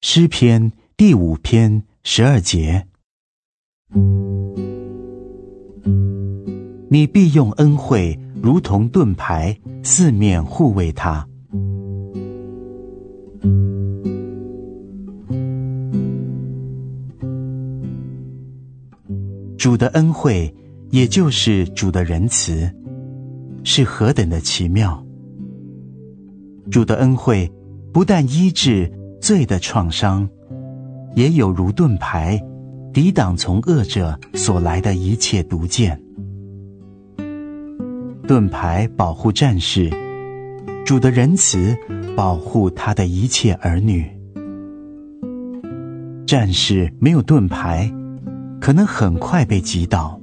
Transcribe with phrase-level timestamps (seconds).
[0.00, 2.86] 诗篇第五篇十二节：
[6.88, 11.26] 你必用恩惠如同盾牌，四面护卫他。
[19.58, 20.54] 主的恩惠，
[20.90, 22.72] 也就是主的仁慈，
[23.64, 25.04] 是何等的奇妙！
[26.70, 27.50] 主的恩惠
[27.92, 28.88] 不但医治
[29.20, 30.28] 罪的创伤，
[31.14, 32.40] 也有如盾牌，
[32.92, 36.00] 抵挡从恶者所来的一切毒箭。
[38.26, 39.90] 盾牌保护战士，
[40.84, 41.76] 主的仁慈
[42.16, 44.04] 保护他的一切儿女。
[46.26, 47.90] 战士没有盾牌，
[48.60, 50.20] 可能很快被击倒；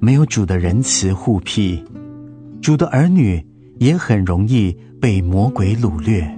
[0.00, 1.84] 没有主的仁慈护庇，
[2.62, 3.46] 主的儿女
[3.78, 6.37] 也很容易被魔鬼掳掠。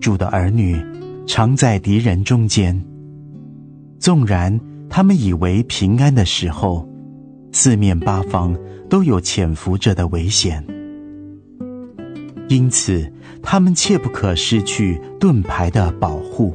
[0.00, 0.76] 主的儿女
[1.26, 2.80] 常在敌人中间，
[3.98, 6.88] 纵然他们以为平安的时候，
[7.52, 8.56] 四面八方
[8.88, 10.64] 都有潜伏着的危险。
[12.48, 16.54] 因此，他们切不可失去盾牌的保护。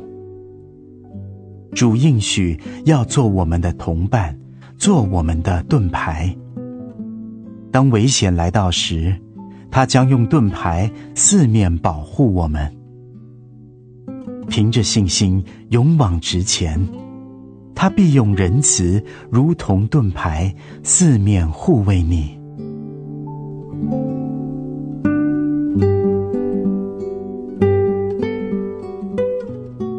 [1.76, 4.36] 主应许要做我们的同伴，
[4.78, 6.36] 做我们的盾牌。
[7.72, 9.16] 当危险来到时，
[9.70, 12.72] 他将用盾牌四面保护我们。
[14.48, 16.80] 凭着信心勇往直前，
[17.74, 22.38] 他必用仁慈如同盾牌四面护卫你。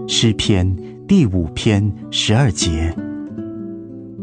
[0.06, 2.94] 诗篇第五篇十二节：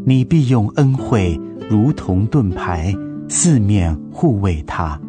[0.04, 1.38] 你必用恩惠
[1.70, 2.92] 如同盾牌
[3.28, 5.00] 四面护卫他。